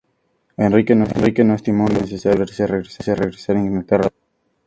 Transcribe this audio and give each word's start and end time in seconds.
Enrique 0.57 0.95
no 0.95 1.53
estimó 1.53 1.87
necesario 1.87 2.41
apresurarse 2.41 3.11
a 3.11 3.15
regresar 3.15 3.55
a 3.55 3.59
Inglaterra 3.59 4.05
de 4.07 4.09
inmediato. 4.09 4.17